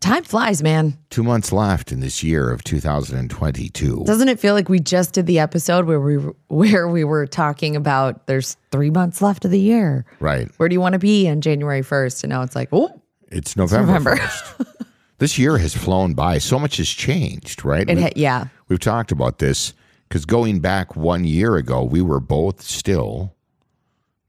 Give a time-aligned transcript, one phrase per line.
[0.00, 0.96] Time flies, man.
[1.10, 4.04] Two months left in this year of 2022.
[4.04, 6.16] Doesn't it feel like we just did the episode where we
[6.48, 10.04] where we were talking about there's three months left of the year?
[10.20, 10.48] Right.
[10.58, 12.24] Where do you want to be on January 1st?
[12.24, 14.16] And now it's like, oh, It's November, November.
[14.16, 14.86] 1st.
[15.18, 16.38] this year has flown by.
[16.38, 17.88] So much has changed, right?
[17.88, 18.44] it We- ha- yeah.
[18.68, 19.72] We've talked about this
[20.08, 23.34] because going back one year ago, we were both still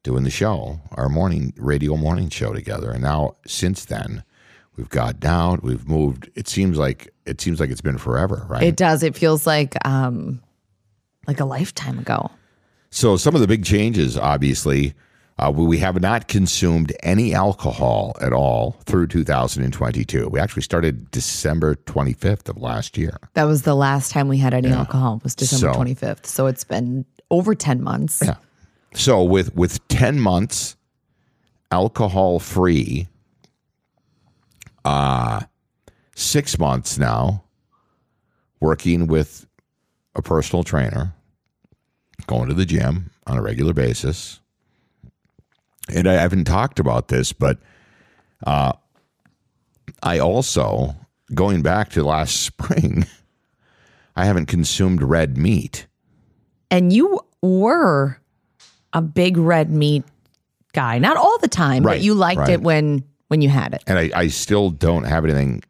[0.04, 2.92] doing the show, our morning radio morning show together.
[2.92, 4.24] And now, since then,
[4.78, 6.30] we've got down, we've moved.
[6.36, 8.64] It seems like it seems like it's been forever, right?
[8.64, 9.04] It does.
[9.04, 10.42] It feels like um
[11.28, 12.32] like a lifetime ago.
[12.90, 14.94] so, some of the big changes, obviously,
[15.40, 20.30] uh, we have not consumed any alcohol at all through 2022.
[20.30, 23.18] We actually started December 25th of last year.
[23.34, 26.26] That was the last time we had any alcohol was December So- 25th.
[26.26, 28.22] So it's been over 10 months.
[28.24, 28.36] Yeah.
[28.94, 30.76] So with with ten months
[31.72, 33.08] alcohol free,
[34.86, 35.42] uh
[36.16, 37.44] six months now
[38.60, 39.46] working with
[40.16, 41.14] a personal trainer,
[42.26, 44.40] going to the gym on a regular basis.
[45.94, 47.60] And I haven't talked about this, but
[48.46, 48.74] uh
[50.04, 50.96] I also
[51.34, 53.06] going back to last spring,
[54.16, 55.88] I haven't consumed red meat.
[56.70, 58.20] And you were
[58.94, 60.04] a big red meat
[60.74, 60.98] guy.
[61.00, 62.50] Not all the time, Right, but you liked right.
[62.52, 63.84] it when when you had it.
[63.88, 65.64] and I, I still don't have anything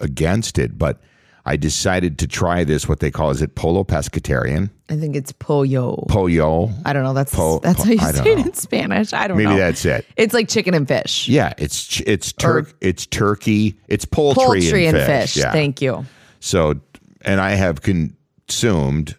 [0.00, 1.00] against it, but
[1.44, 2.88] I decided to try this.
[2.88, 6.04] What they call is it polo pescatarian, I think it's pollo.
[6.08, 6.70] pollo.
[6.84, 7.14] I don't know.
[7.14, 8.44] That's Po- that's po- how you I say it know.
[8.44, 9.12] in Spanish.
[9.12, 9.50] I don't Maybe know.
[9.50, 10.06] Maybe that's it.
[10.16, 11.28] It's like chicken and fish.
[11.28, 15.34] Yeah, it's it's turk it's turkey, it's poultry, Poultry and, and fish.
[15.34, 15.42] fish.
[15.42, 15.52] Yeah.
[15.52, 16.04] Thank you.
[16.40, 16.80] So,
[17.22, 19.16] and I have consumed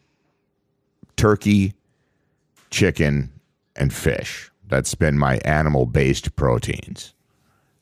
[1.18, 1.74] turkey,
[2.70, 3.32] chicken,
[3.76, 4.50] and fish.
[4.68, 7.14] That's been my animal based proteins.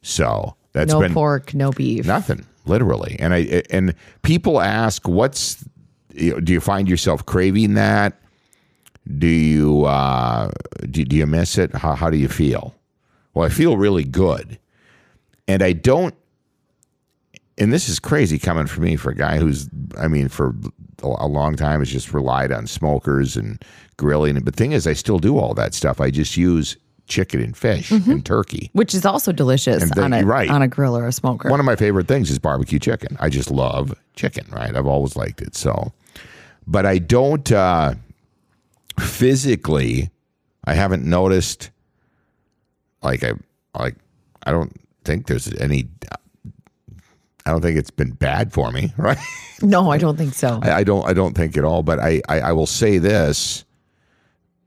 [0.01, 2.05] So that's no been pork, no beef.
[2.05, 3.15] Nothing, literally.
[3.19, 5.63] And I and people ask, "What's?
[6.13, 8.19] You know, do you find yourself craving that?
[9.17, 10.51] Do you uh,
[10.89, 11.73] do, do you miss it?
[11.75, 12.75] How how do you feel?"
[13.33, 14.59] Well, I feel really good,
[15.47, 16.15] and I don't.
[17.57, 20.55] And this is crazy coming from me for a guy who's, I mean, for
[21.03, 23.63] a long time has just relied on smokers and
[23.97, 24.35] grilling.
[24.35, 26.01] But the thing is, I still do all that stuff.
[26.01, 26.75] I just use
[27.11, 28.71] chicken and fish and turkey.
[28.73, 30.49] Which is also delicious on a right.
[30.49, 31.49] on a grill or a smoker.
[31.49, 33.17] One of my favorite things is barbecue chicken.
[33.19, 34.75] I just love chicken, right?
[34.75, 35.55] I've always liked it.
[35.55, 35.91] So,
[36.65, 37.95] but I don't uh,
[38.99, 40.09] physically.
[40.63, 41.69] I haven't noticed.
[43.03, 43.33] Like I
[43.77, 43.95] like
[44.43, 44.73] I don't
[45.03, 45.89] think there's any.
[47.45, 49.17] I don't think it's been bad for me, right?
[49.61, 50.59] no, I don't think so.
[50.61, 51.05] I, I don't.
[51.05, 51.83] I don't think at all.
[51.83, 53.65] But I, I, I will say this: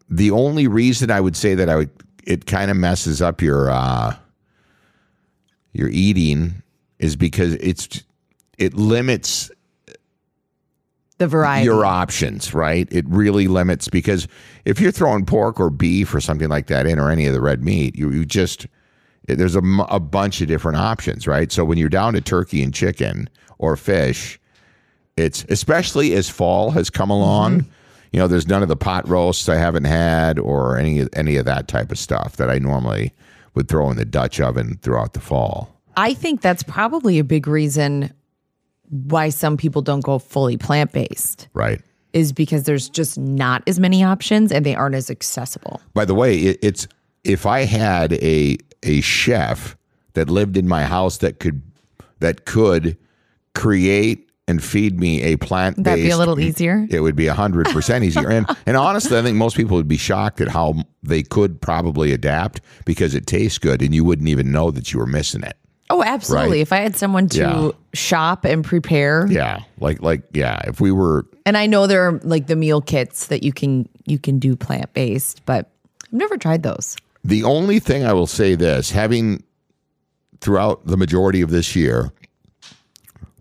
[0.09, 1.91] the only reason I would say that I would,
[2.27, 4.17] it kind of messes up your uh,
[5.73, 6.63] your eating
[6.99, 8.03] is because it's
[8.59, 9.51] it limits
[11.19, 11.65] the variety.
[11.65, 12.89] your options, right?
[12.91, 14.27] It really limits because
[14.65, 17.41] if you're throwing pork or beef or something like that in, or any of the
[17.41, 18.67] red meat, you, you just
[19.27, 19.63] there's a
[20.01, 21.51] bunch of different options, right?
[21.51, 24.39] So when you're down to turkey and chicken or fish,
[25.17, 27.67] it's especially as fall has come along.
[28.15, 31.47] You know, there's none of the pot roasts I haven't had or any any of
[31.47, 33.13] that type of stuff that I normally
[33.55, 35.81] would throw in the Dutch oven throughout the fall.
[35.97, 38.15] I think that's probably a big reason
[38.89, 41.83] why some people don't go fully plant based Right.
[42.13, 45.81] is because there's just not as many options and they aren't as accessible.
[45.93, 46.87] By the way, it, it's
[47.25, 49.77] if I had a a chef
[50.13, 51.63] that lived in my house that could
[52.21, 52.97] that could
[53.57, 55.83] create and feed me a plant.
[55.83, 56.87] That'd be a little easier.
[56.91, 58.31] It would be hundred percent easier.
[58.31, 62.13] And and honestly, I think most people would be shocked at how they could probably
[62.13, 65.57] adapt because it tastes good and you wouldn't even know that you were missing it.
[65.91, 66.59] Oh, absolutely.
[66.59, 66.61] Right.
[66.63, 67.71] If I had someone to Yeah.
[67.93, 72.21] shop and prepare, Yeah, like like yeah, if we were and I know there are
[72.23, 75.71] like the meal kits that you can you can do plant based, but
[76.07, 76.97] I've never tried those.
[77.23, 79.43] The only thing I will say this, having
[80.41, 82.13] throughout the majority of this year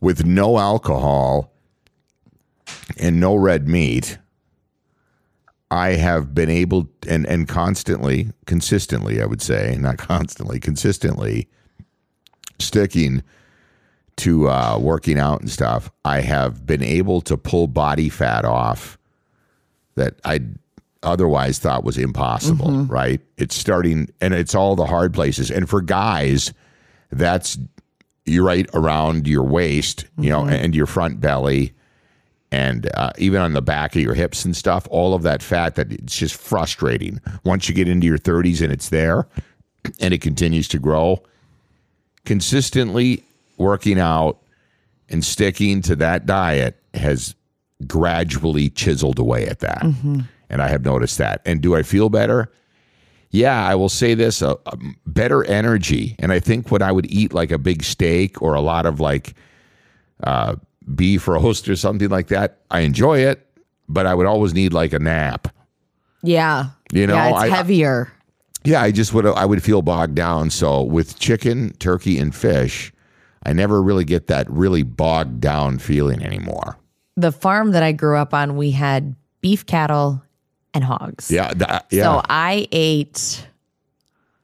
[0.03, 1.53] with no alcohol
[2.97, 4.17] and no red meat,
[5.71, 11.47] I have been able and and constantly, consistently, I would say, not constantly, consistently
[12.59, 13.23] sticking
[14.17, 15.89] to uh, working out and stuff.
[16.03, 18.97] I have been able to pull body fat off
[19.95, 20.41] that I
[21.01, 23.21] otherwise thought was impossible, right?
[23.37, 25.49] It's starting and it's all the hard places.
[25.49, 26.53] And for guys,
[27.09, 27.57] that's
[28.25, 31.73] you're right around your waist, you know, and your front belly
[32.53, 35.73] and uh, even on the back of your hips and stuff, all of that fat
[35.73, 37.19] that it's just frustrating.
[37.43, 39.27] Once you get into your 30s and it's there
[39.99, 41.23] and it continues to grow,
[42.25, 43.23] consistently
[43.57, 44.39] working out
[45.09, 47.33] and sticking to that diet has
[47.87, 49.81] gradually chiseled away at that.
[50.47, 51.41] And I have noticed that.
[51.45, 52.51] And do I feel better?
[53.33, 56.15] Yeah, I will say this uh, um, better energy.
[56.19, 58.99] And I think when I would eat like a big steak or a lot of
[58.99, 59.33] like
[60.23, 60.55] uh,
[60.95, 63.45] beef roast or something like that, I enjoy it,
[63.89, 65.47] but I would always need like a nap.
[66.21, 66.67] Yeah.
[66.91, 68.11] You know, yeah, it's I- heavier.
[68.65, 70.49] Yeah, I just would I would feel bogged down.
[70.49, 72.93] So with chicken, turkey, and fish,
[73.45, 76.77] I never really get that really bogged down feeling anymore.
[77.17, 80.23] the farm that I grew up on, we had beef cattle
[80.73, 81.29] and hogs.
[81.31, 82.03] Yeah, th- yeah.
[82.03, 83.45] So I ate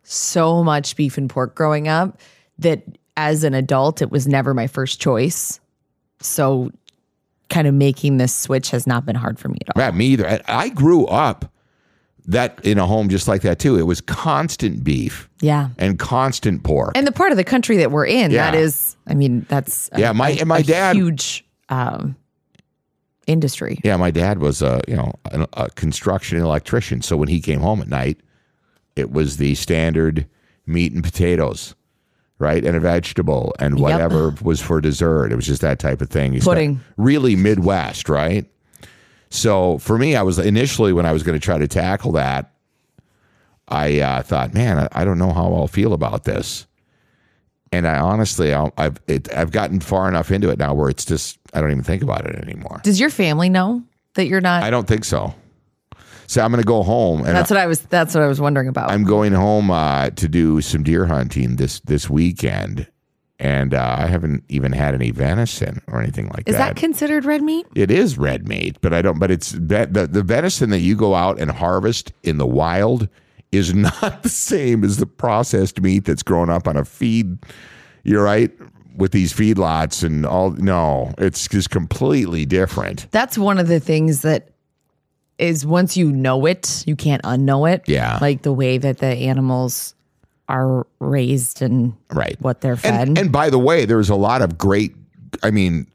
[0.03, 2.19] so much beef and pork growing up
[2.59, 2.83] that
[3.17, 5.59] as an adult, it was never my first choice.
[6.19, 6.71] So
[7.49, 9.81] kind of making this switch has not been hard for me at all.
[9.81, 10.41] Yeah, me either.
[10.47, 11.51] I, grew up
[12.27, 13.75] that in a home just like that too.
[13.77, 15.69] It was constant beef Yeah.
[15.79, 16.91] and constant pork.
[16.95, 18.51] And the part of the country that we're in, Yeah.
[18.51, 22.15] that is, I mean, that's a- Yeah, my- a- and my a dad- huge um,
[23.29, 23.79] industry.
[23.83, 27.01] yeah, my dad was a you know a, a construction electrician.
[27.01, 28.19] So when he came home at night,
[28.95, 30.27] it was the standard
[30.65, 31.75] meat and potatoes,
[32.37, 35.31] right, and a vegetable and whatever was for dessert.
[35.31, 36.39] It was just that type of thing.
[36.39, 36.81] Pudding.
[36.97, 38.45] really Midwest, right?
[39.29, 42.51] So for me, I was initially when I was going to try to tackle that,
[43.67, 46.65] I uh, thought, man, I, I don't know how I'll feel about this.
[47.71, 51.05] And I honestly, I'll, I've it, I've gotten far enough into it now where it's
[51.05, 52.81] just I don't even think about it anymore.
[52.83, 53.83] Does your family know
[54.15, 54.63] that you're not?
[54.63, 55.33] I don't think so.
[56.27, 57.81] So I'm going to go home, and that's what I was.
[57.81, 58.91] That's what I was wondering about.
[58.91, 62.87] I'm going home uh, to do some deer hunting this this weekend,
[63.39, 66.75] and uh, I haven't even had any venison or anything like is that.
[66.75, 67.65] that considered red meat?
[67.73, 69.17] It is red meat, but I don't.
[69.17, 73.09] But it's the, the venison that you go out and harvest in the wild
[73.51, 77.37] is not the same as the processed meat that's grown up on a feed.
[78.03, 78.51] You're right
[78.95, 80.51] with these feedlots and all.
[80.51, 83.07] No, it's just completely different.
[83.11, 84.49] That's one of the things that
[85.37, 87.83] is once you know it, you can't unknow it.
[87.87, 88.17] Yeah.
[88.21, 89.95] Like the way that the animals
[90.49, 92.35] are raised and Right.
[92.41, 93.07] what they're fed.
[93.07, 94.95] And, and by the way, there's a lot of great.
[95.43, 95.87] I mean,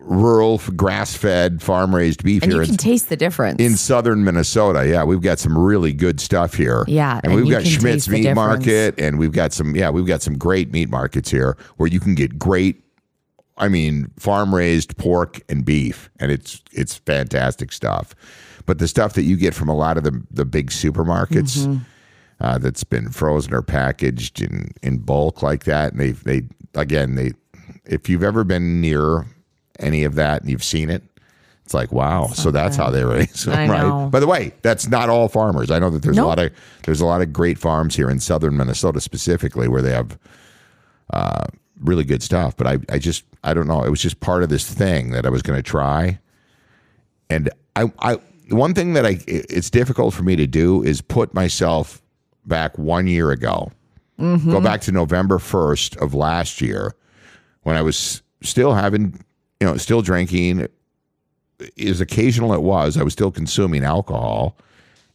[0.00, 3.60] rural grass fed farm raised beef And here you in, can taste the difference.
[3.60, 4.86] in southern Minnesota.
[4.86, 6.84] Yeah, we've got some really good stuff here.
[6.88, 8.36] Yeah, and, and we've got Schmidt's Meat difference.
[8.36, 9.76] Market, and we've got some.
[9.76, 12.82] Yeah, we've got some great meat markets here where you can get great.
[13.56, 18.14] I mean, farm raised pork and beef, and it's it's fantastic stuff.
[18.66, 21.58] But the stuff that you get from a lot of the the big supermarkets.
[21.58, 21.76] Mm-hmm.
[22.42, 26.42] Uh, that's been frozen or packaged in, in bulk like that, and they they
[26.74, 27.32] again they
[27.84, 29.26] if you've ever been near
[29.80, 31.02] any of that and you've seen it,
[31.70, 32.26] it's like wow.
[32.26, 33.78] So that's how they raise them, right?
[33.82, 34.08] know.
[34.10, 35.70] By the way, that's not all farmers.
[35.70, 38.18] I know that there's a lot of there's a lot of great farms here in
[38.18, 40.18] southern Minnesota specifically where they have
[41.12, 41.46] uh,
[41.80, 42.56] really good stuff.
[42.56, 43.84] But I I just I don't know.
[43.84, 46.18] It was just part of this thing that I was going to try,
[47.28, 48.16] and I I
[48.48, 52.02] one thing that I it's difficult for me to do is put myself
[52.46, 53.70] back one year ago.
[54.50, 56.94] Go back to November first of last year
[57.62, 59.18] when I was still having
[59.60, 60.68] you know still drinking
[61.78, 64.56] as occasional it was, I was still consuming alcohol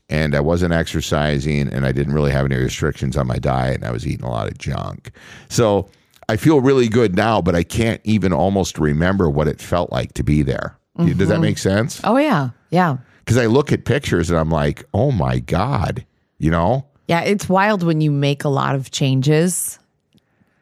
[0.09, 3.85] and I wasn't exercising and I didn't really have any restrictions on my diet and
[3.85, 5.11] I was eating a lot of junk.
[5.49, 5.89] So
[6.29, 10.13] I feel really good now, but I can't even almost remember what it felt like
[10.13, 10.77] to be there.
[10.97, 11.41] Does that mm-hmm.
[11.41, 11.99] make sense?
[12.05, 16.05] oh yeah, yeah, Because I look at pictures and I'm like, oh my God,
[16.37, 16.85] you know?
[17.07, 17.21] yeah.
[17.21, 19.77] It's wild when you make a lot of changes.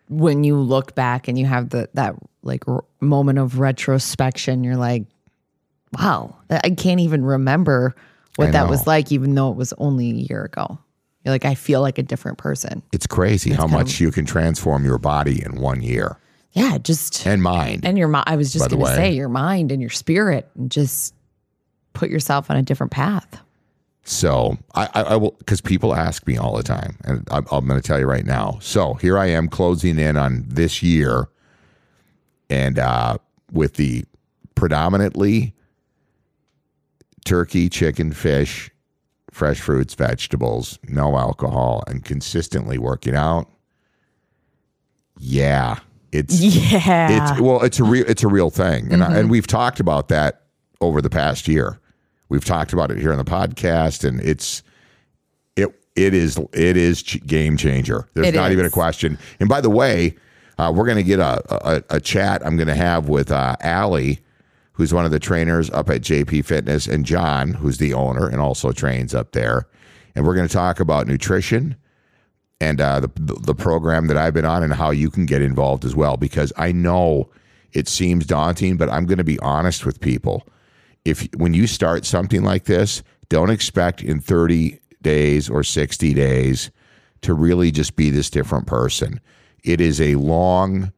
[0.10, 4.76] When you look back and you have the that like r- moment of retrospection, you're
[4.78, 5.04] like,
[5.98, 7.96] wow, I can't even remember
[8.36, 10.78] what that was like, even though it was only a year ago.
[11.24, 12.82] You're like, I feel like a different person.
[12.92, 16.18] It's crazy how kind of- much you can transform your body in one year
[16.52, 17.86] Yeah, just and mind.
[17.86, 18.26] and your mind.
[18.28, 18.96] I was just the going to way.
[19.10, 21.14] say your mind and your spirit, and just
[21.94, 23.40] put yourself on a different path.
[24.14, 27.68] So I, I, I will because people ask me all the time, and I'm, I'm
[27.68, 28.60] going to tell you right now.
[28.62, 31.30] So here I am closing in on this year,
[32.50, 33.18] and uh,
[33.52, 34.06] with the
[34.56, 35.54] predominantly
[37.26, 38.70] turkey, chicken, fish,
[39.32, 43.50] fresh fruits, vegetables, no alcohol, and consistently working out.
[45.18, 45.80] Yeah,
[46.12, 49.48] it's Yeah, it's well, it's a real it's a real thing, and I, and we've
[49.48, 50.44] talked about that
[50.82, 51.80] over the past year.
[52.34, 54.64] We've talked about it here on the podcast, and it's
[55.56, 58.10] it it is it is game changer.
[58.16, 59.20] There's It not even a question.
[59.40, 60.16] And by the way,
[60.58, 62.44] uh, we're going to get a, a a chat.
[62.44, 64.20] I'm going to have with uh, Allie,
[64.72, 68.40] who's one of the trainers up at JP Fitness, and John, who's the owner and
[68.42, 69.68] also trains up there,
[70.16, 71.76] and we're going to talk about nutrition
[72.60, 73.12] and uh, the
[73.42, 76.18] the program that I've been on and how you can get involved as well.
[76.18, 77.30] Because I know
[77.74, 80.48] it seems daunting, but I'm going to be honest with people.
[81.06, 86.72] If when you start something like this, don't expect in 30 days or 60 days
[87.22, 89.20] to really just be this different person.
[89.64, 90.92] It is a long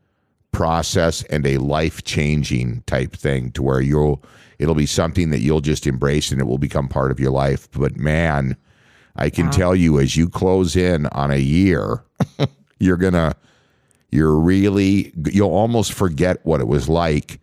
[0.52, 4.24] process and a life changing type thing to where you'll
[4.58, 7.70] it'll be something that you'll just embrace and it will become part of your life.
[7.72, 8.56] But man,
[9.18, 12.04] I can tell you as you close in on a year,
[12.80, 13.36] you're gonna
[14.12, 17.40] you're really you'll almost forget what it was like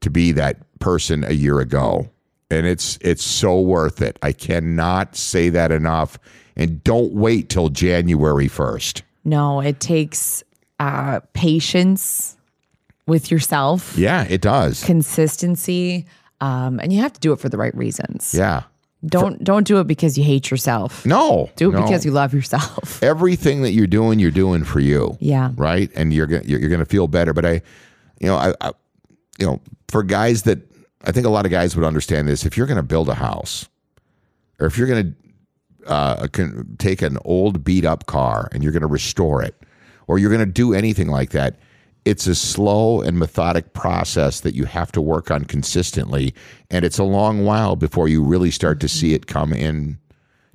[0.00, 2.10] to be that person a year ago.
[2.50, 4.18] And it's it's so worth it.
[4.22, 6.18] I cannot say that enough.
[6.56, 9.02] And don't wait till January 1st.
[9.24, 10.42] no, it takes
[10.80, 12.36] uh, patience
[13.06, 14.84] with yourself, Yeah, it does.
[14.84, 16.06] consistency,
[16.40, 18.34] um, and you have to do it for the right reasons.
[18.34, 18.62] Yeah.
[19.06, 21.06] Don't don't do it because you hate yourself.
[21.06, 21.50] No.
[21.56, 21.82] Do it no.
[21.82, 23.00] because you love yourself.
[23.02, 25.16] everything that you're doing, you're doing for you.
[25.20, 25.52] Yeah.
[25.54, 25.90] Right.
[25.94, 27.32] And you're gonna you're, you're gonna feel better.
[27.32, 27.52] But I,
[28.20, 28.72] you know, I, I,
[29.38, 30.67] you know, for guys that
[31.02, 32.44] I think a lot of guys would understand this.
[32.44, 33.68] If you're gonna build a house,
[34.58, 35.12] or if you're gonna
[35.86, 36.28] uh,
[36.78, 39.54] take an old beat up car and you're gonna restore it,
[40.06, 41.58] or you're gonna do anything like that.
[42.04, 46.34] It's a slow and methodic process that you have to work on consistently,
[46.70, 49.98] and it's a long while before you really start to see it come in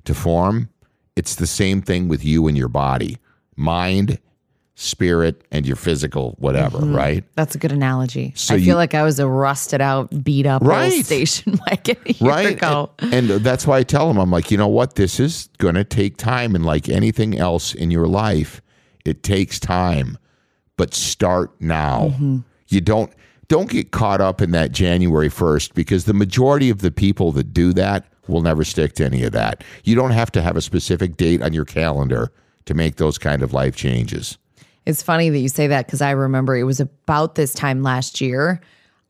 [0.04, 0.68] to form.
[1.16, 3.18] It's the same thing with you and your body,
[3.54, 4.18] mind,
[4.76, 7.24] spirit, and your physical whatever, right?
[7.36, 8.32] That's a good analogy.
[8.34, 11.04] So I feel you- like I was a rusted out, beat up Right.
[11.04, 12.56] station wagon a year right?
[12.56, 12.90] ago.
[12.98, 14.96] And, and that's why I tell them, I'm like, you know what?
[14.96, 16.54] This is going to take time.
[16.56, 18.60] And like anything else in your life,
[19.04, 20.18] it takes time,
[20.76, 22.08] but start now.
[22.14, 22.38] Mm-hmm.
[22.68, 23.12] You don't.
[23.48, 27.52] Don't get caught up in that January 1st because the majority of the people that
[27.52, 29.62] do that will never stick to any of that.
[29.84, 32.32] You don't have to have a specific date on your calendar
[32.64, 34.38] to make those kind of life changes.
[34.86, 38.20] It's funny that you say that because I remember it was about this time last
[38.20, 38.60] year.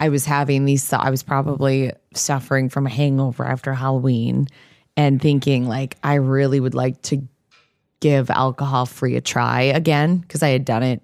[0.00, 4.48] I was having these, I was probably suffering from a hangover after Halloween
[4.96, 7.26] and thinking, like, I really would like to
[8.00, 11.02] give alcohol free a try again because I had done it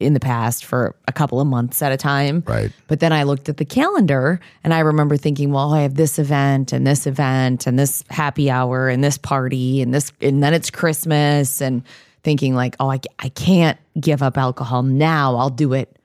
[0.00, 2.42] in the past for a couple of months at a time.
[2.46, 2.70] Right.
[2.86, 6.18] But then I looked at the calendar and I remember thinking, well, I have this
[6.18, 10.54] event and this event and this happy hour and this party and this, and then
[10.54, 11.82] it's Christmas and
[12.22, 15.36] thinking like, oh, I, I can't give up alcohol now.
[15.36, 15.98] I'll do it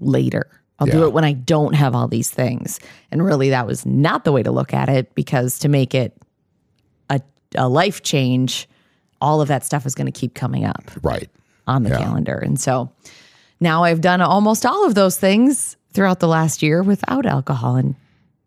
[0.00, 0.48] later.
[0.80, 2.80] I'll do it when I don't have all these things.
[3.12, 6.16] And really, that was not the way to look at it because to make it
[7.08, 7.20] a,
[7.54, 8.68] a life change,
[9.20, 11.30] all of that stuff is going to keep coming up Right.
[11.66, 11.98] on the Yeah.
[11.98, 12.34] calendar.
[12.36, 12.90] And so
[13.60, 17.94] now I've done almost all of those things throughout the last year without alcohol, and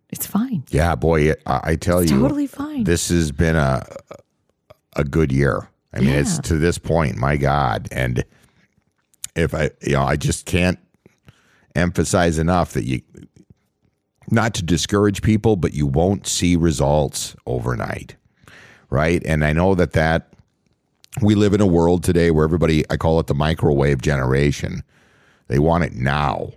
[0.10, 0.64] it's fine.
[0.70, 2.84] Yeah, boy, it, I, I tell you, Totally fine.
[2.84, 3.84] this has been a
[4.98, 5.70] a good year.
[5.98, 8.24] I mean, it's to this point, my God, and
[9.36, 10.80] if I, you know, I just can't
[11.76, 13.02] emphasize enough that you,
[14.30, 18.16] not to discourage people, but you won't see results overnight,
[18.90, 19.22] right?
[19.26, 20.34] And I know that that
[21.22, 24.84] we live in a world today where everybody, I call it the microwave generation.
[25.48, 26.52] They want it now,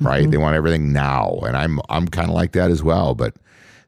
[0.00, 0.22] right?
[0.22, 0.30] Mm-hmm.
[0.30, 3.14] They want everything now, and I'm I'm kind of like that as well.
[3.14, 3.36] But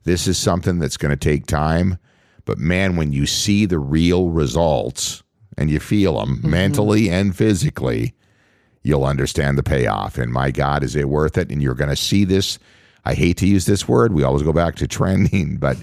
[0.04, 1.98] this is something that's going to take time.
[2.44, 5.22] But man, when you see the real results
[5.56, 8.14] and you feel them mentally and physically,
[8.82, 10.18] you'll understand the payoff.
[10.18, 11.50] And my God, is it worth it?
[11.50, 12.58] And you're going to see this.
[13.04, 14.12] I hate to use this word.
[14.12, 15.76] We always go back to trending, but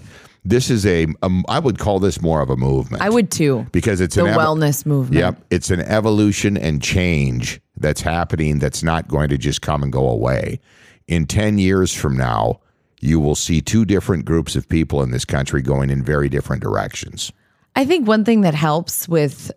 [0.43, 3.65] this is a, um, would call this more of a movement I would too.
[3.71, 5.19] because it's The an evo- wellness movement.
[5.19, 9.91] Yep, it's an evolution and change that's happening that's not going to just come and
[9.91, 10.59] go away.
[11.07, 12.59] In 10 years from now,
[13.01, 16.61] you will see two different groups of people in this country going in very different
[16.61, 17.31] directions.
[17.75, 19.51] I think one thing that helps with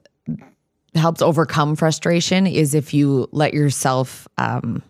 [0.95, 4.83] helps overcome frustration is if you let yourself um,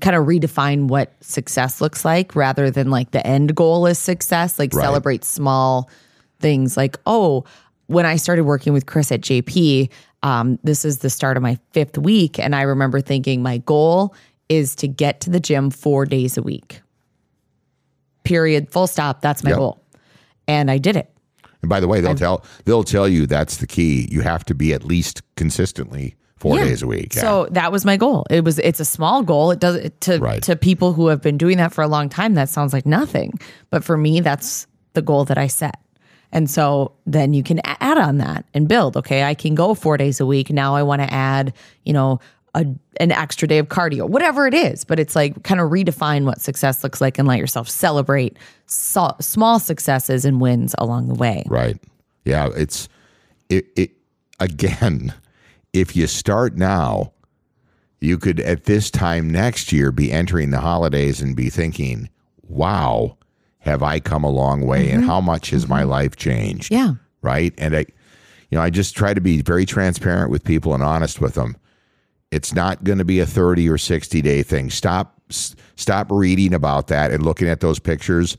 [0.00, 4.58] kind of redefine what success looks like rather than like the end goal is success.
[4.58, 4.82] Like Right.
[4.82, 5.88] celebrate small
[6.40, 6.76] things.
[6.76, 7.44] Like oh,
[7.86, 9.90] when I started working with Chris at JP,
[10.22, 14.14] um, this is the start of my fifth week, and I remember thinking my goal
[14.48, 16.80] is to get to the gym four days a week.
[18.26, 18.70] Period.
[18.70, 19.20] Full stop.
[19.22, 19.58] That's my Yep.
[19.58, 19.82] goal,
[20.46, 21.10] and I did it.
[21.62, 24.08] And by the way, they'll tell they'll tell you that's the key.
[24.10, 26.64] You have to be at least consistently four Yeah.
[26.64, 27.14] days a week.
[27.14, 27.22] Yeah.
[27.22, 28.26] So that was my goal.
[28.30, 29.50] It was it's a small goal.
[29.50, 30.42] It does to Right.
[30.42, 33.38] to people who have been doing that for a long time that sounds like nothing.
[33.70, 35.78] But for me that's the goal that I set.
[36.32, 38.96] And so then you can add on that and build.
[38.96, 40.50] Okay, I can go 4 days a week.
[40.50, 41.52] Now I want to add,
[41.84, 42.18] you know,
[42.56, 42.64] a,
[42.98, 44.84] an extra day of cardio, whatever it is.
[44.84, 48.36] But it's like kind of redefine what success looks like and let yourself celebrate
[48.66, 51.44] so, small successes and wins along the way.
[51.46, 51.78] Right.
[52.24, 52.48] Yeah.
[52.56, 52.88] It's
[53.48, 53.90] it, it
[54.40, 55.14] again,
[55.72, 57.12] if you start now,
[58.00, 62.08] you could at this time next year be entering the holidays and be thinking,
[62.42, 63.16] wow,
[63.58, 65.10] have I come a long way and mm-hmm.
[65.10, 65.90] how much has my mm-hmm.
[65.90, 66.72] life changed?
[66.72, 66.94] Yeah.
[67.22, 67.52] Right.
[67.58, 67.86] And I,
[68.50, 71.56] you know, I just try to be very transparent with people and honest with them.
[72.30, 74.70] It's not going to be a 30 or 60 day thing.
[74.70, 75.14] Stop
[75.76, 78.36] stop reading about that and looking at those pictures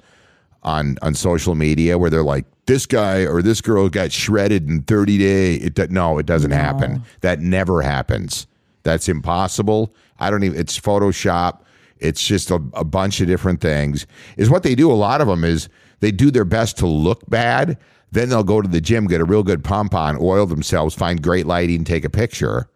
[0.63, 4.83] on on social media where they're like this guy or this girl got shredded in
[4.83, 5.63] 30 days.
[5.63, 7.03] It no, it doesn't happen.
[7.21, 8.47] That never happens.
[8.83, 9.95] That's impossible.
[10.19, 11.61] I don't even it's Photoshop.
[11.99, 14.05] It's just a, a bunch of different things.
[14.35, 17.27] Is what they do a lot of them is they do their best to look
[17.29, 17.77] bad,
[18.11, 21.21] then they'll go to the gym, get a real good pump on, oil themselves, find
[21.21, 22.69] great lighting, take a picture,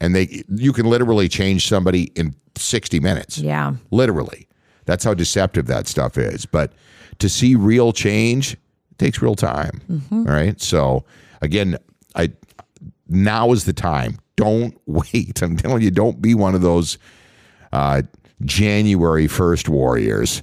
[0.00, 3.38] and they you can literally change somebody in 60 minutes.
[3.38, 3.74] Yeah.
[3.90, 4.48] Literally.
[4.84, 6.46] That's how deceptive that stuff is.
[6.46, 6.72] But
[7.18, 9.80] to see real change it takes real time.
[10.12, 10.60] All right.
[10.60, 11.04] So
[11.42, 11.76] again,
[12.14, 12.32] I
[13.08, 14.18] now is the time.
[14.36, 15.42] Don't wait.
[15.42, 16.98] I'm telling you, don't be one of those
[17.72, 18.02] uh,
[18.44, 20.42] January 1st warriors.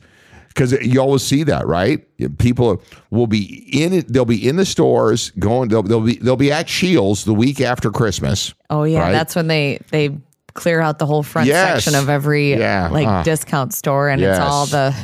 [0.56, 2.02] Because you always see that, right?
[2.38, 4.08] People will be in it.
[4.08, 5.68] They'll be in the stores going.
[5.68, 8.54] They'll, they'll be they'll be at Shields the week after Christmas.
[8.70, 9.12] Oh yeah, right?
[9.12, 10.18] that's when they they
[10.54, 11.84] clear out the whole front Yes.
[11.84, 12.88] section of every Yeah.
[12.90, 13.24] like Ah.
[13.24, 14.96] discount store, and it's all the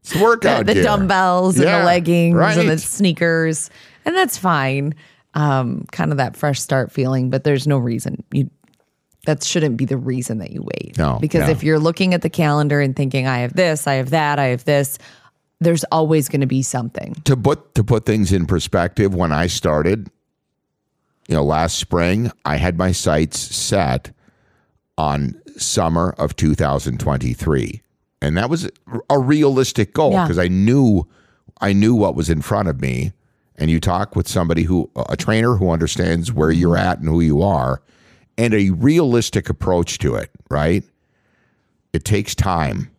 [0.00, 0.82] It's workout the gear.
[0.84, 3.68] dumbbells and the leggings and the sneakers,
[4.06, 4.94] and that's fine.
[5.34, 8.48] Um, kind of that fresh start feeling, but there's no reason you.
[9.26, 10.96] That shouldn't be the reason that you wait.
[10.98, 11.52] No, because yeah.
[11.52, 14.46] if you're looking at the calendar and thinking, "I have this, I have that, I
[14.46, 14.98] have this,"
[15.60, 17.14] there's always going to be something.
[17.24, 20.10] to put to put things in perspective, when I started,
[21.28, 24.10] you know, last spring, I had my sights set
[24.98, 27.82] on summer of 2023,
[28.20, 28.68] and that was
[29.10, 30.24] a realistic goal Yeah.
[30.24, 31.06] because I knew
[31.60, 33.12] I knew what was in front of me.
[33.56, 37.20] And you talk with somebody who a trainer who understands where you're at and who
[37.20, 37.80] you are,
[38.36, 40.30] and a realistic approach to it.
[40.50, 40.84] Right?
[41.92, 42.90] It takes time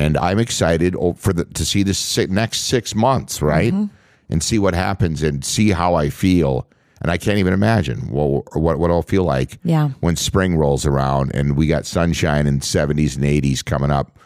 [0.00, 3.94] and I'm excited for the to see the next six months, right, mm-hmm.
[4.30, 6.66] and see what happens and see how I feel.
[7.02, 9.90] And I can't even imagine well, what what I'll feel like Yeah.
[10.00, 14.18] when spring rolls around and we got sunshine in 70s and 80s coming up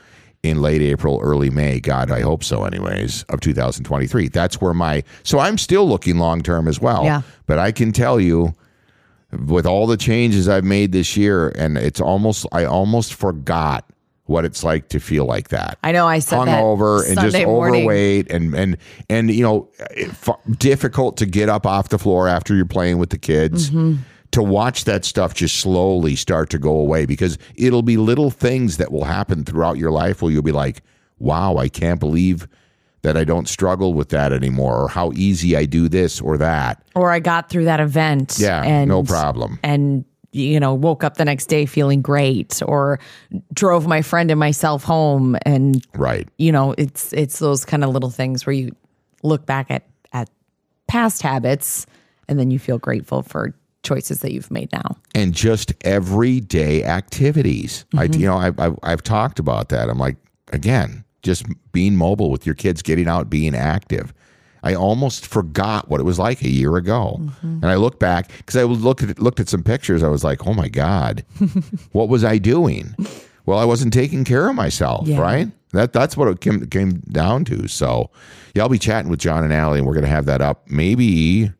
[0.45, 1.81] in late April, early May.
[1.81, 2.65] God, I hope so.
[2.65, 4.29] Anyways, of 2023.
[4.29, 7.05] That's where my so I'm still looking long term as well.
[7.05, 7.23] Yeah.
[7.47, 8.55] But I can tell you
[9.47, 13.85] with all the changes I've made this year, and it's almost I almost forgot
[14.27, 15.79] what it's like to feel like that.
[15.83, 17.83] I know I said that Hungover and just morning.
[17.83, 18.77] overweight and and
[19.09, 22.99] and you know it, f- difficult to get up off the floor after you're playing
[22.99, 23.71] with the kids.
[23.71, 24.03] Mm-hmm.
[24.33, 28.79] To watch that stuff just slowly start to go away because it'll be little things
[28.79, 30.83] that will happen throughout your life where you'll be like,
[31.21, 32.49] "Wow, I can't believe
[33.05, 36.83] that I don't struggle with that anymore," or how easy I do this or that.
[36.97, 38.37] or I got through that event.
[38.39, 39.59] Yeah, and, no problem.
[39.63, 42.99] And you know, woke up the next day feeling great, or
[43.53, 46.29] drove my friend and myself home, and Right.
[46.39, 48.75] you know, it's it's those kind of little things where you
[49.23, 50.29] look back at at
[50.89, 51.87] past habits,
[52.29, 54.97] and then you feel grateful for choices that you've made now.
[55.15, 57.85] and just everyday activities.
[57.97, 58.21] I, Mm-hmm.
[58.21, 59.89] you know, I've, I've I've talked about that.
[59.89, 60.17] I'm like,
[60.53, 64.15] again, just being mobile with your kids, getting out, being active.
[64.63, 67.47] I almost forgot what it was like a year ago, Mm-hmm.
[67.47, 70.03] and I look back because I looked at looked at some pictures.
[70.03, 71.25] I was like, oh my god,
[71.93, 72.95] what was I doing?
[73.45, 75.21] Well, I wasn't taking care of myself, Yeah.
[75.21, 75.49] right?
[75.73, 77.69] That that's what it came came down to.
[77.69, 78.11] So,
[78.55, 81.51] yeah, I'll be chatting with John and Allie, and we're gonna have that up maybe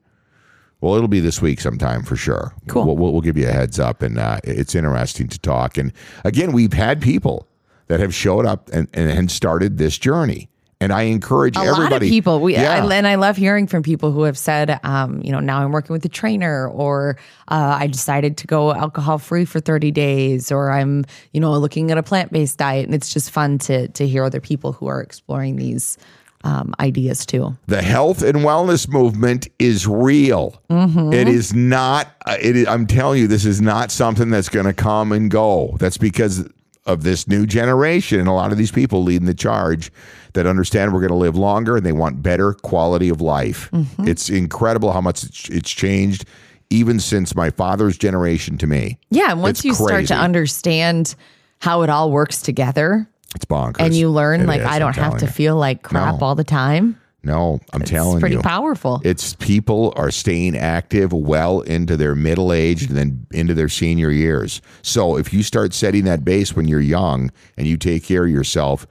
[0.81, 2.53] well, it'll be this week sometime for sure.
[2.69, 2.85] Cool.
[2.85, 5.79] We'll, we'll, we'll give you a heads up, and uh, it's interesting to talk.
[5.79, 5.93] And
[6.25, 7.49] again, we've had people
[7.89, 10.49] that have showed up and, and, and started this journey,
[10.81, 11.83] And I encourage a everybody.
[11.83, 12.85] lot of people we yeah.
[12.85, 15.73] I, and i love hearing from people who have said um, you know now i'm
[15.73, 17.17] working with a trainer or
[17.49, 21.91] uh, i decided to go alcohol free for 30 days or i'm you know looking
[21.91, 25.01] at a plant-based diet and it's just fun to to hear other people who are
[25.01, 25.97] exploring these
[26.45, 30.61] um, ideas too the health and wellness movement is real.
[30.69, 32.09] It is not.
[32.27, 35.31] uh, It is, I'm telling you, this is not something that's going to come and
[35.31, 35.75] go.
[35.81, 36.47] That's because
[36.87, 39.91] of this new generation and a lot of these people leading the charge
[40.35, 43.71] that understand we're going to live longer and they want better quality of life.
[43.73, 44.07] Mm-hmm.
[44.09, 46.27] It's incredible how much it's, it's changed,
[46.71, 48.99] even since my father's generation to me.
[49.11, 51.15] yeah and once It's you start to understand
[51.61, 53.77] how it all works together It's bonkers.
[53.81, 55.31] and you learn It like is, i I'm don't have to you.
[55.31, 56.27] feel like crap No.
[56.27, 58.17] all the time No, I'm telling you.
[58.17, 63.27] it's pretty powerful It's people are staying active well into their middle age and then
[63.33, 64.61] into their senior years.
[64.83, 68.31] So if you start setting that base when you're young and you take care of
[68.31, 68.87] yourself,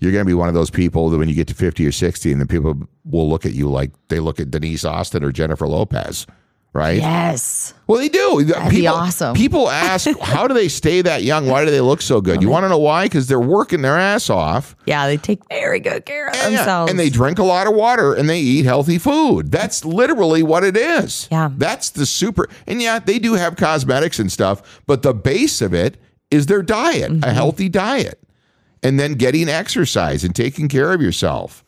[0.00, 1.92] you're going to be one of those people that when you get to 50 or
[1.92, 5.32] 60 and the people will look at you like they look at Denise Austin or
[5.32, 6.26] Jennifer Lopez,
[6.72, 6.98] right?
[6.98, 8.44] yes Well, they do.
[8.44, 9.34] That'd be awesome.
[9.34, 11.46] People ask, how do they stay that young?
[11.46, 12.42] Why do they look so good?
[12.42, 13.06] You want to know why?
[13.06, 14.76] Because they're working their ass off.
[14.86, 17.74] yeah they take very good care of And, themselves and they drink a lot of
[17.74, 19.50] water and they eat healthy food.
[19.50, 21.28] That's literally what it is.
[21.32, 21.50] Yeah.
[21.56, 22.48] That's the super.
[22.66, 25.96] And yeah, they do have cosmetics and stuff, but the base of it
[26.30, 27.24] is their diet, Mm-hmm.
[27.24, 28.20] a healthy diet.
[28.82, 31.64] And then getting exercise and taking care of yourself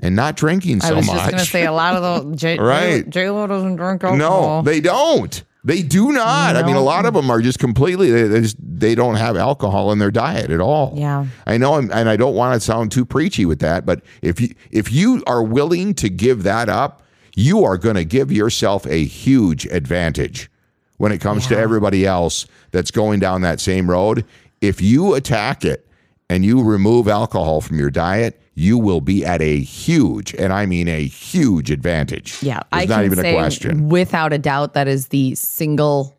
[0.00, 0.94] and not drinking so much.
[0.94, 1.16] I was much.
[1.16, 3.08] just going to say a lot of the J, Right.
[3.08, 4.62] J Lo doesn't drink alcohol.
[4.62, 5.42] No, they don't.
[5.64, 6.56] They do not.
[6.56, 8.10] I mean, a lot of them are just completely.
[8.10, 10.94] They, they just they don't have alcohol in their diet at all.
[10.96, 11.26] Yeah.
[11.46, 14.40] I know, I'm, and I don't want to sound too preachy with that, but if
[14.40, 17.02] you if you are willing to give that up,
[17.34, 20.48] you are going to give yourself a huge advantage
[20.96, 24.24] when it comes to everybody else that's going down that same road.
[24.60, 25.86] If you attack it
[26.30, 30.66] and you remove alcohol from your diet, you will be at a huge, and I
[30.66, 32.42] mean a huge advantage.
[32.42, 33.88] Yeah, There's I not even a question.
[33.88, 36.18] without a doubt that is the single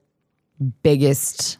[0.83, 1.57] biggest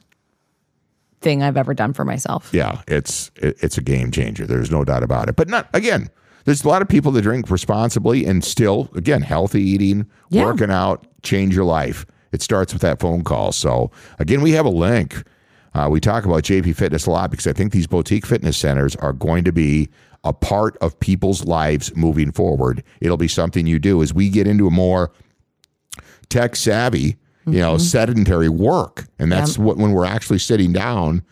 [1.22, 2.50] thing I've ever done for myself.
[2.54, 4.46] yeah, it's it's a game changer.
[4.46, 5.36] There's no doubt about it.
[5.36, 6.10] But not again.
[6.46, 10.46] There's a lot of people that drink responsibly and still, again, healthy eating, Yeah.
[10.46, 12.06] working out, change your life.
[12.32, 13.52] It starts with that phone call.
[13.52, 15.24] So again, we have a link.
[15.76, 18.96] Uh, we talk about JP Fitness a lot because I think these boutique fitness centers
[18.96, 19.90] are going to be
[20.24, 22.84] a part of people's lives moving forward.
[23.02, 25.12] It'll be something you do as we get into a more
[26.30, 27.84] tech savvy, you know, mm-hmm.
[27.84, 31.24] sedentary work, and that's what when we're actually sitting down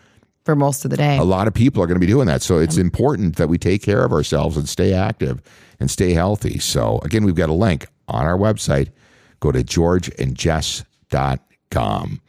[0.45, 1.17] For most of the day.
[1.17, 2.41] a lot of people are going to be doing that.
[2.41, 5.41] So it's important that we take care of ourselves and stay active
[5.79, 6.59] and stay healthy.
[6.59, 8.91] So again, we've got a link on our website.
[9.39, 12.21] Go to georgeandjess.com.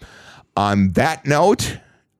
[0.57, 1.79] On that note,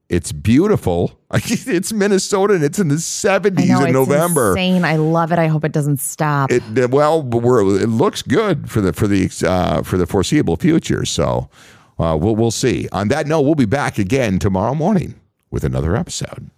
[0.09, 1.18] it's beautiful.
[1.35, 4.51] It's Minnesota and it's in the 70s know, in it's November.
[4.51, 4.85] insane.
[4.85, 5.39] I love it.
[5.39, 6.51] I hope it doesn't stop.
[6.51, 11.05] It well, it looks good for the for the uh, for the foreseeable future.
[11.05, 11.51] So
[11.99, 12.89] uh, we'll we'll see.
[12.93, 15.17] On that note, we'll be back again tomorrow morning
[15.51, 16.51] with another episode.